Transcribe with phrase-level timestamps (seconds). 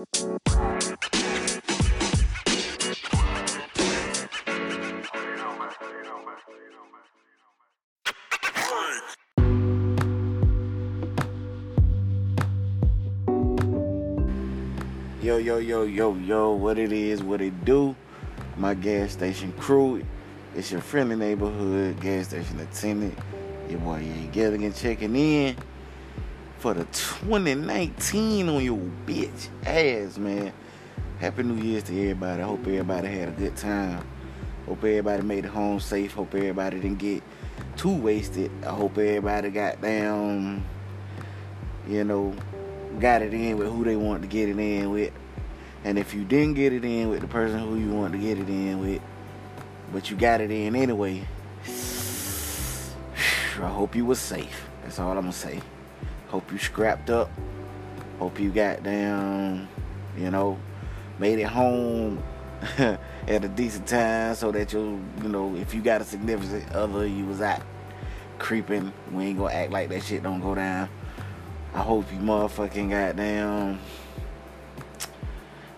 [0.00, 0.06] Yo,
[15.36, 17.94] yo, yo, yo, yo, what it is, what it do.
[18.56, 20.02] My gas station crew.
[20.56, 23.18] It's your friendly neighborhood gas station attendant.
[23.68, 25.56] Your boy Yae Gilligan checking in
[26.60, 30.52] for the 2019 on your bitch ass, man.
[31.18, 32.42] Happy New Year's to everybody.
[32.42, 34.06] I hope everybody had a good time.
[34.66, 36.12] Hope everybody made it home safe.
[36.12, 37.22] Hope everybody didn't get
[37.78, 38.50] too wasted.
[38.62, 40.62] I hope everybody got down,
[41.88, 42.34] you know,
[42.98, 45.14] got it in with who they want to get it in with.
[45.84, 48.38] And if you didn't get it in with the person who you want to get
[48.38, 49.00] it in with,
[49.94, 51.26] but you got it in anyway,
[53.56, 54.68] I hope you was safe.
[54.82, 55.62] That's all I'm gonna say.
[56.30, 57.28] Hope you scrapped up.
[58.20, 59.66] Hope you got down,
[60.16, 60.60] you know,
[61.18, 62.22] made it home
[62.78, 67.04] at a decent time so that you, you know, if you got a significant other,
[67.04, 67.62] you was out
[68.38, 68.92] creeping.
[69.10, 70.88] We ain't gonna act like that shit don't go down.
[71.74, 73.80] I hope you motherfucking goddamn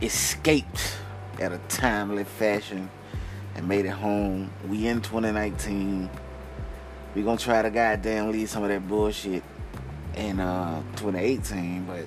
[0.00, 0.96] escaped
[1.40, 2.88] at a timely fashion
[3.56, 4.52] and made it home.
[4.68, 6.08] We in 2019.
[7.16, 9.42] We gonna try to goddamn leave some of that bullshit
[10.16, 12.06] in uh 2018, but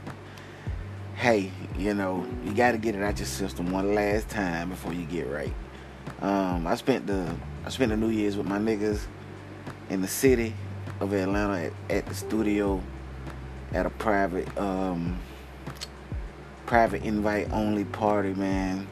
[1.16, 5.06] hey, you know, you gotta get it out your system one last time before you
[5.06, 5.54] get right.
[6.22, 7.34] Um, I spent the
[7.66, 9.02] I spent the New Year's with my niggas
[9.90, 10.54] in the city
[11.00, 12.82] of Atlanta at, at the studio
[13.72, 15.20] at a private um
[16.66, 18.88] private invite only party, man.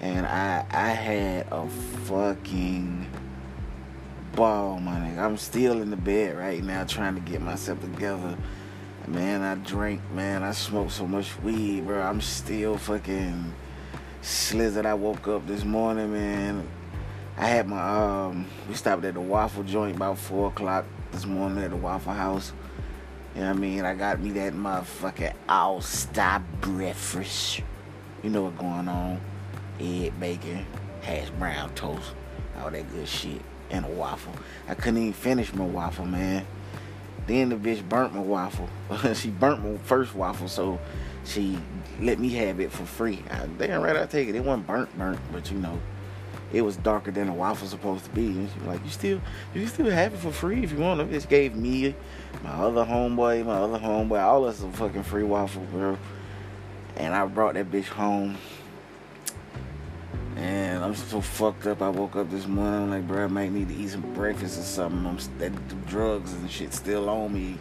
[0.00, 3.06] And I I had a fucking
[4.36, 5.18] ball, my nigga.
[5.18, 8.36] I'm still in the bed right now trying to get myself together.
[9.08, 10.42] Man, I drank, man.
[10.42, 12.02] I smoked so much weed, bro.
[12.02, 13.54] I'm still fucking
[14.20, 14.84] slizzard.
[14.84, 16.68] I woke up this morning, man.
[17.38, 21.64] I had my um we stopped at the waffle joint about four o'clock this morning
[21.64, 22.52] at the Waffle House.
[23.34, 23.84] You know what I mean?
[23.86, 27.62] I got me that motherfucking all stop breakfast.
[28.22, 29.18] You know what's going on.
[29.80, 30.66] Egg, bacon,
[31.00, 32.14] hash brown toast,
[32.58, 33.40] all that good shit.
[33.70, 34.32] And a waffle.
[34.68, 36.46] I couldn't even finish my waffle, man.
[37.26, 38.68] Then the bitch burnt my waffle.
[39.14, 40.78] she burnt my first waffle, so
[41.24, 41.58] she
[42.00, 43.22] let me have it for free.
[43.30, 44.36] I, damn right, I take it.
[44.36, 45.80] It wasn't burnt, burnt, but you know,
[46.52, 48.26] it was darker than a waffle supposed to be.
[48.26, 49.20] And she was like, you still,
[49.54, 51.00] you still have it for free if you want.
[51.00, 51.94] It just gave me,
[52.44, 55.98] my other homeboy, my other homeboy, all us a fucking free waffle, bro.
[56.96, 58.36] And I brought that bitch home.
[60.86, 61.82] I'm so fucked up.
[61.82, 64.56] I woke up this morning I'm like, bro, I might need to eat some breakfast
[64.56, 65.04] or something.
[65.04, 67.58] I'm that the drugs and shit still on me.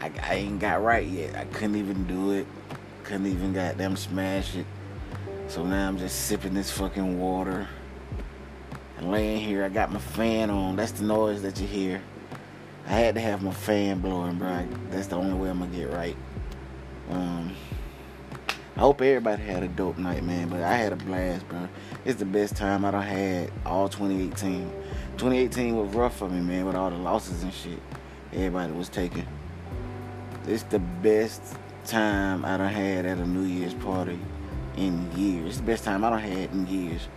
[0.00, 1.34] I, I ain't got right yet.
[1.34, 2.46] I couldn't even do it.
[3.04, 4.66] Couldn't even goddamn smash it.
[5.48, 7.66] So now I'm just sipping this fucking water
[8.98, 9.64] and laying here.
[9.64, 10.76] I got my fan on.
[10.76, 12.02] That's the noise that you hear.
[12.86, 14.68] I had to have my fan blowing, bro.
[14.90, 16.16] That's the only way I'm gonna get right.
[17.08, 17.56] Um,
[18.76, 20.48] I hope everybody had a dope night, man.
[20.48, 21.68] But I had a blast, bro.
[22.04, 24.70] It's the best time I done had all 2018.
[25.16, 27.78] 2018 was rough for me, man, with all the losses and shit
[28.34, 29.26] everybody was taking.
[30.46, 34.18] It's the best time I done had at a New Year's party
[34.76, 35.50] in years.
[35.50, 37.08] It's the best time I done had in years.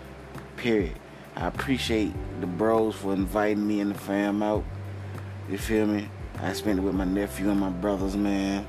[0.58, 0.98] Period.
[1.36, 4.64] I appreciate the bros for inviting me and the fam out.
[5.50, 6.10] You feel me?
[6.40, 8.68] I spent it with my nephew and my brothers, man.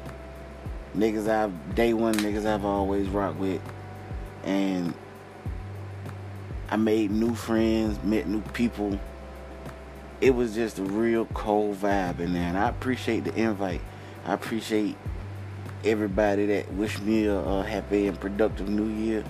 [0.98, 3.62] Niggas I've day one niggas I've always rocked with.
[4.42, 4.94] And
[6.68, 8.98] I made new friends, met new people.
[10.20, 12.48] It was just a real cold vibe in there.
[12.48, 13.80] And I appreciate the invite.
[14.26, 14.96] I appreciate
[15.84, 19.24] everybody that wished me a, a happy and productive new year.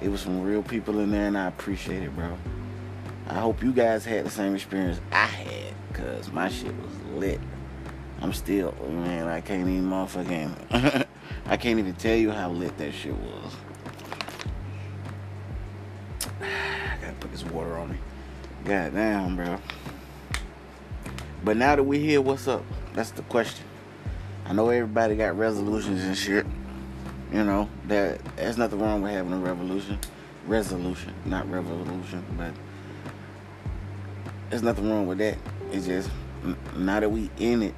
[0.00, 2.38] It was some real people in there, and I appreciate it, bro.
[3.26, 7.40] I hope you guys had the same experience I had, cause my shit was lit.
[8.20, 11.06] I'm still, man, I can't even motherfucking,
[11.46, 13.56] I can't even tell you how lit that shit was.
[16.40, 17.98] I gotta put this water on me.
[18.64, 19.58] God damn, bro.
[21.44, 22.64] But now that we're here, what's up?
[22.94, 23.64] That's the question.
[24.44, 26.46] I know everybody got resolutions and shit.
[27.32, 29.98] You know, that there's nothing wrong with having a revolution.
[30.46, 32.52] Resolution, not revolution, but
[34.48, 35.36] there's nothing wrong with that.
[35.70, 36.10] It's just
[36.74, 37.74] now that we in it,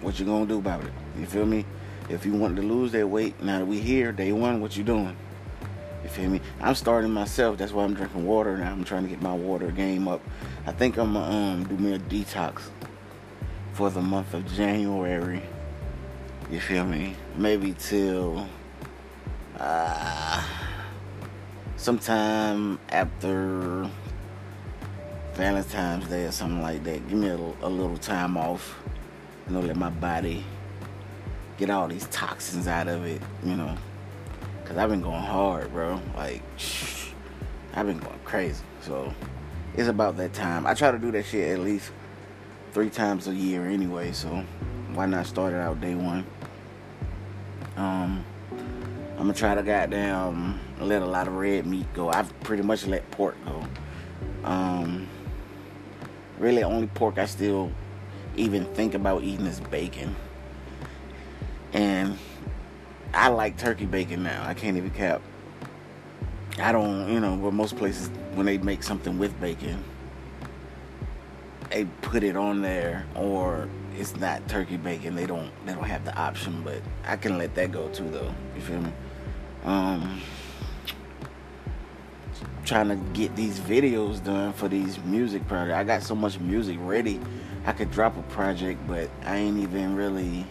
[0.00, 0.92] what you gonna do about it?
[1.18, 1.64] You feel me?
[2.08, 4.84] If you want to lose that weight, now that we here, day one, what you
[4.84, 5.16] doing?
[6.02, 6.42] You feel me?
[6.60, 7.56] I'm starting myself.
[7.56, 8.72] That's why I'm drinking water now.
[8.72, 10.20] I'm trying to get my water game up.
[10.66, 12.60] I think I'm gonna um, do me a detox
[13.72, 15.42] for the month of January.
[16.50, 17.16] You feel me?
[17.38, 18.46] Maybe till
[19.58, 20.44] uh,
[21.76, 23.88] sometime after
[25.34, 27.08] Valentine's Day or something like that.
[27.08, 28.78] Give me a, a little time off.
[29.48, 30.44] You know, let my body
[31.58, 33.20] get all these toxins out of it.
[33.42, 33.76] You know,
[34.64, 36.00] cause I've been going hard, bro.
[36.16, 37.08] Like, shh,
[37.74, 38.64] I've been going crazy.
[38.80, 39.12] So
[39.74, 40.66] it's about that time.
[40.66, 41.90] I try to do that shit at least
[42.72, 44.12] three times a year anyway.
[44.12, 44.44] So
[44.94, 46.26] why not start it out day one?
[47.76, 48.24] Um,
[49.12, 52.08] I'm gonna try to goddamn let a lot of red meat go.
[52.08, 53.64] I've pretty much let pork go.
[54.44, 55.08] Um,
[56.38, 57.72] really, only pork I still
[58.36, 60.14] even think about eating is bacon.
[61.74, 62.16] And
[63.12, 64.44] I like turkey bacon now.
[64.46, 65.20] I can't even cap.
[66.58, 69.82] I don't, you know, but most places when they make something with bacon,
[71.70, 73.68] they put it on there, or
[73.98, 75.16] it's not turkey bacon.
[75.16, 76.62] They don't, they don't have the option.
[76.62, 78.32] But I can let that go too, though.
[78.54, 78.92] You feel me?
[79.64, 80.20] Um,
[82.64, 85.74] trying to get these videos done for these music projects.
[85.74, 87.20] I got so much music ready.
[87.66, 90.46] I could drop a project, but I ain't even really.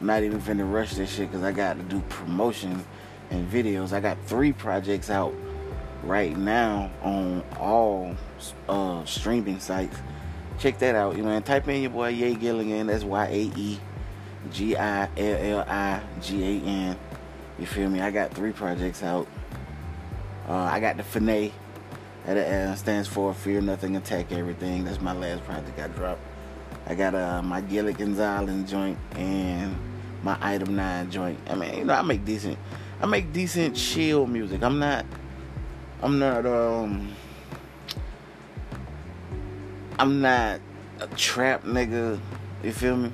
[0.00, 2.84] I'm not even finna rush this shit because I got to do promotion
[3.30, 3.92] and videos.
[3.92, 5.34] I got three projects out
[6.02, 8.14] right now on all
[8.68, 9.96] uh, streaming sites.
[10.58, 11.42] Check that out, you man.
[11.42, 12.86] Type in your boy Yae Gilligan.
[12.86, 13.80] That's Y A E
[14.52, 16.96] G I L L I G A N.
[17.58, 18.00] You feel me?
[18.00, 19.26] I got three projects out.
[20.48, 21.52] Uh, I got the Finay.
[22.26, 24.84] That uh, stands for Fear Nothing, Attack Everything.
[24.84, 26.22] That's my last project I dropped.
[26.86, 29.76] I got uh, my Gilligan's Island joint and
[30.22, 31.38] my Item 9 joint.
[31.48, 32.58] I mean, you know, I make decent,
[33.00, 34.62] I make decent chill music.
[34.62, 35.06] I'm not,
[36.02, 37.12] I'm not, um,
[39.98, 40.60] I'm not
[41.00, 42.20] a trap nigga.
[42.62, 43.12] You feel me?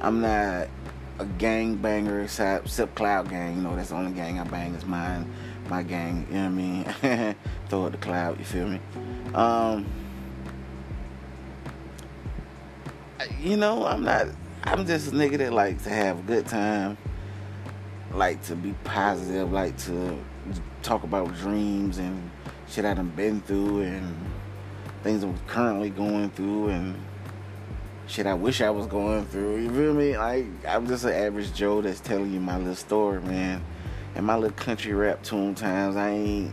[0.00, 0.68] I'm not
[1.18, 3.56] a gang banger except, except Cloud Gang.
[3.56, 5.28] You know, that's the only gang I bang is mine
[5.68, 7.36] my gang, you know what I mean?
[7.68, 8.80] Throw it the cloud, you feel me?
[9.34, 9.86] Um,
[13.40, 14.26] you know, I'm not,
[14.64, 16.96] I'm just a nigga that likes to have a good time,
[18.12, 20.18] like to be positive, like to
[20.82, 22.30] talk about dreams and
[22.68, 24.16] shit I done been through and
[25.02, 26.94] things I'm currently going through and
[28.06, 29.62] shit I wish I was going through.
[29.62, 30.16] You feel me?
[30.16, 33.64] Like, I'm just an average Joe that's telling you my little story, man
[34.18, 36.52] and my little country rap tune times, I ain't,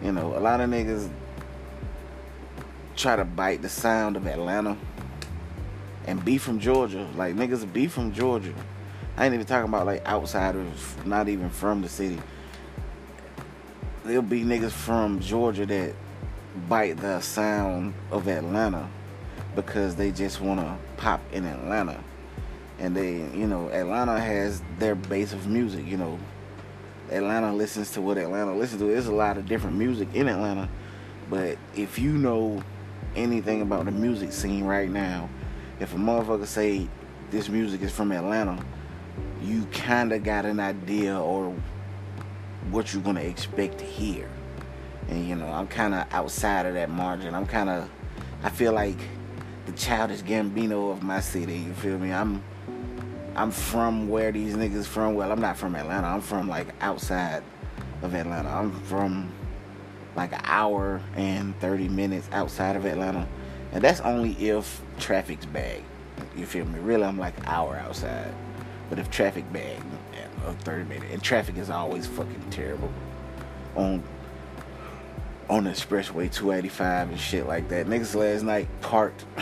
[0.00, 1.10] you know, a lot of niggas
[2.96, 4.76] try to bite the sound of Atlanta
[6.10, 7.06] and be from Georgia.
[7.16, 8.52] Like niggas be from Georgia.
[9.16, 12.18] I ain't even talking about like outsiders, not even from the city.
[14.04, 15.94] There'll be niggas from Georgia that
[16.68, 18.90] bite the sound of Atlanta
[19.54, 22.02] because they just wanna pop in Atlanta
[22.80, 25.86] and they, you know, Atlanta has their base of music.
[25.86, 26.18] You know,
[27.12, 28.88] Atlanta listens to what Atlanta listens to.
[28.88, 30.68] There's a lot of different music in Atlanta,
[31.28, 32.64] but if you know
[33.14, 35.28] anything about the music scene right now,
[35.80, 36.86] if a motherfucker say
[37.30, 38.62] this music is from Atlanta,
[39.42, 41.54] you kind of got an idea or
[42.70, 44.28] what you're gonna expect to hear.
[45.08, 47.34] And you know, I'm kind of outside of that margin.
[47.34, 47.90] I'm kind of,
[48.42, 48.98] I feel like
[49.66, 51.58] the childish Gambino of my city.
[51.58, 52.12] You feel me?
[52.12, 52.42] I'm
[53.36, 55.14] I'm from where these niggas from.
[55.14, 56.06] Well, I'm not from Atlanta.
[56.06, 57.42] I'm from like outside
[58.02, 58.48] of Atlanta.
[58.48, 59.32] I'm from
[60.16, 63.26] like an hour and 30 minutes outside of Atlanta.
[63.72, 65.82] And that's only if traffic's bad.
[66.36, 66.78] You feel me?
[66.80, 68.34] Really, I'm like an hour outside.
[68.88, 69.80] But if traffic bad,
[70.44, 71.12] of 30 minutes.
[71.12, 72.92] And traffic is always fucking terrible
[73.76, 74.02] on
[75.48, 77.86] on the expressway 285 and shit like that.
[77.86, 79.24] Niggas last night parked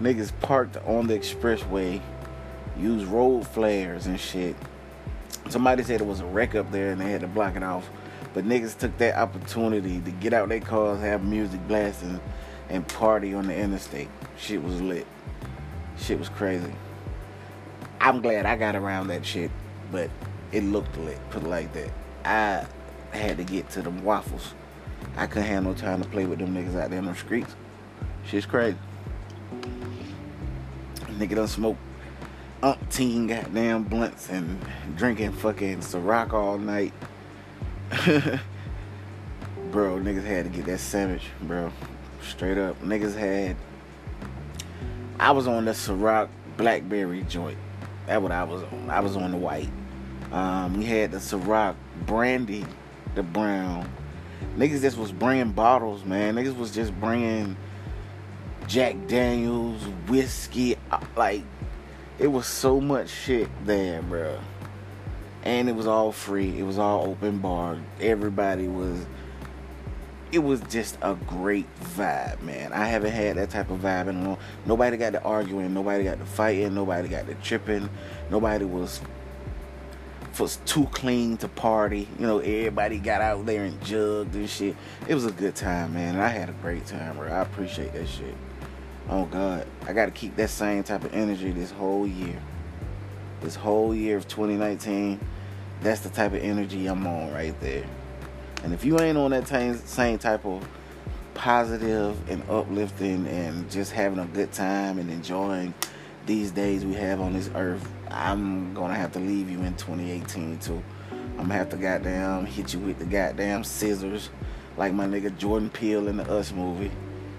[0.00, 2.00] niggas parked on the expressway
[2.76, 4.56] use road flares and shit.
[5.48, 7.88] Somebody said it was a wreck up there and they had to block it off.
[8.32, 12.20] But niggas took that opportunity to get out their cars, have music blasting,
[12.68, 14.08] and party on the interstate.
[14.38, 15.06] Shit was lit.
[15.98, 16.72] Shit was crazy.
[18.00, 19.50] I'm glad I got around that shit,
[19.90, 20.10] but
[20.52, 21.90] it looked lit, put it like that.
[22.24, 22.66] I
[23.16, 24.54] had to get to them waffles.
[25.16, 27.54] I couldn't have no time to play with them niggas out there in the streets.
[28.26, 28.76] Shit's crazy.
[31.18, 31.76] Nigga done smoke
[32.64, 34.58] umpteen goddamn blunts and
[34.96, 36.94] drinking fucking Ciroc all night.
[39.70, 41.70] bro, niggas had to get that sandwich, bro.
[42.28, 42.80] Straight up.
[42.82, 43.56] Niggas had.
[45.20, 47.58] I was on the Ciroc Blackberry joint.
[48.06, 48.90] That's what I was on.
[48.90, 49.70] I was on the white.
[50.32, 51.76] Um, we had the Ciroc
[52.06, 52.64] Brandy,
[53.14, 53.88] the brown.
[54.56, 56.34] Niggas just was bringing bottles, man.
[56.34, 57.56] Niggas was just bringing
[58.66, 61.42] Jack Daniels, whiskey, uh, like
[62.18, 64.38] it was so much shit there, bro.
[65.42, 66.58] And it was all free.
[66.58, 67.78] It was all open bar.
[68.00, 69.04] Everybody was.
[70.34, 72.72] It was just a great vibe, man.
[72.72, 74.38] I haven't had that type of vibe in a long.
[74.66, 75.72] Nobody got to arguing.
[75.72, 76.74] Nobody got to fighting.
[76.74, 77.88] Nobody got to tripping.
[78.30, 79.00] Nobody was
[80.36, 82.08] was too clean to party.
[82.18, 84.74] You know, everybody got out there and jugged and shit.
[85.06, 86.18] It was a good time, man.
[86.18, 87.28] I had a great time, bro.
[87.28, 88.34] I appreciate that shit.
[89.08, 92.42] Oh God, I got to keep that same type of energy this whole year.
[93.40, 95.20] This whole year of 2019,
[95.80, 97.86] that's the type of energy I'm on right there.
[98.64, 100.66] And if you ain't on that same type of
[101.34, 105.74] positive and uplifting and just having a good time and enjoying
[106.24, 110.58] these days we have on this earth, I'm gonna have to leave you in 2018
[110.60, 110.82] too.
[111.12, 114.30] I'm gonna have to goddamn hit you with the goddamn scissors,
[114.78, 116.90] like my nigga Jordan Peele in the Us movie.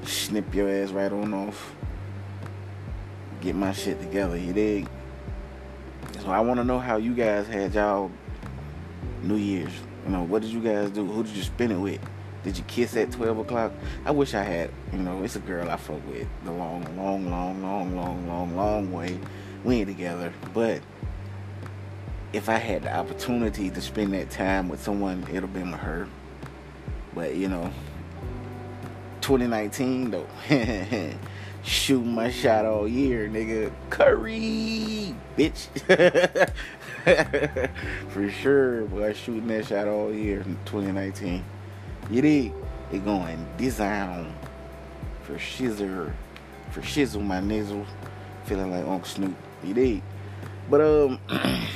[0.04, 1.74] Snip your ass right on off.
[3.42, 4.88] Get my shit together, you dig?
[6.20, 8.12] So I wanna know how you guys had y'all
[9.24, 9.74] New Year's.
[10.06, 11.06] You know, what did you guys do?
[11.06, 12.00] Who did you spend it with?
[12.44, 13.72] Did you kiss at 12 o'clock?
[14.06, 17.32] I wish I had, you know, it's a girl I fuck with the long, long,
[17.32, 19.20] long, long, long, long, long way
[19.64, 20.32] we ain't together.
[20.54, 20.82] But
[22.32, 26.08] if I had the opportunity to spend that time with someone, it'll be with her.
[27.14, 27.72] But you know,
[29.22, 30.28] 2019 though,
[31.66, 33.72] shooting my shot all year, nigga.
[33.90, 35.68] Curry, bitch.
[38.10, 41.44] For sure, boy, shooting that shot all year in 2019.
[42.10, 42.54] You dig?
[42.92, 44.32] It going design
[45.24, 46.14] for shizzer,
[46.70, 47.86] for shizzle my nizzle,
[48.44, 49.36] feeling like Uncle Snoop.
[49.64, 50.02] You dig?
[50.70, 51.20] But um,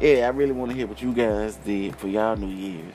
[0.00, 2.94] yeah, I really want to hear what you guys did for y'all New Year's.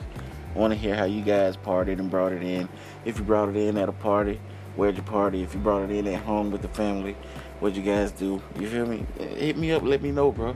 [0.54, 2.68] I want to hear how you guys partied and brought it in.
[3.04, 4.40] If you brought it in at a party,
[4.78, 5.42] where'd you party?
[5.42, 7.16] If you brought it in at home with the family,
[7.58, 8.40] what'd you guys do?
[8.58, 9.04] You feel me?
[9.18, 10.54] Hit me up, let me know, bro.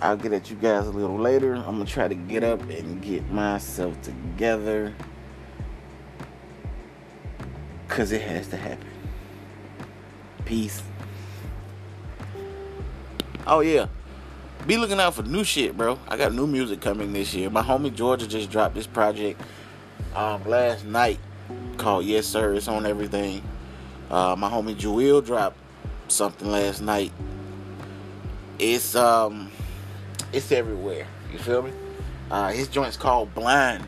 [0.00, 1.54] I'll get at you guys a little later.
[1.54, 4.92] I'm gonna try to get up and get myself together.
[7.86, 8.88] Cause it has to happen.
[10.44, 10.82] Peace.
[13.46, 13.86] Oh yeah.
[14.66, 16.00] Be looking out for new shit, bro.
[16.08, 17.48] I got new music coming this year.
[17.48, 19.40] My homie Georgia just dropped this project
[20.16, 21.20] um, last night
[21.76, 22.54] called Yes Sir.
[22.54, 23.42] It's on everything.
[24.10, 25.56] Uh, my homie Jewel dropped
[26.08, 27.12] something last night.
[28.58, 29.50] It's um
[30.32, 31.06] it's everywhere.
[31.32, 31.72] You feel me?
[32.30, 33.86] Uh, his joint's called Blind.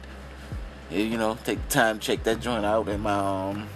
[0.91, 2.89] You know, take the time check that joint out.
[2.89, 3.69] And my um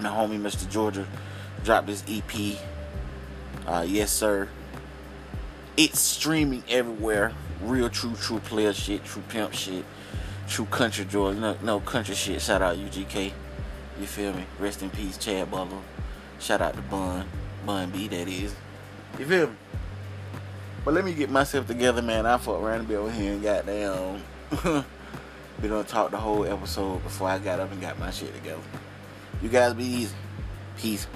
[0.00, 0.68] my homie Mr.
[0.70, 1.06] Georgia
[1.64, 2.58] dropped his EP.
[3.66, 4.48] Uh, yes sir.
[5.76, 7.32] It's streaming everywhere.
[7.62, 9.84] Real true true player shit, true pimp shit,
[10.48, 11.32] true country joy.
[11.32, 12.40] No, no country shit.
[12.40, 13.32] Shout out UGK.
[14.00, 14.44] You feel me?
[14.58, 15.78] Rest in peace, Chad Butler.
[16.38, 17.26] Shout out to Bun,
[17.64, 18.08] Bun B.
[18.08, 18.54] That is.
[19.18, 19.56] You feel me?
[20.84, 22.26] But let me get myself together, man.
[22.26, 24.22] I fuck around and be over here and got goddamn.
[25.60, 28.60] Been on talk the whole episode before I got up and got my shit together.
[29.42, 30.14] You guys be easy.
[30.76, 31.06] Peace.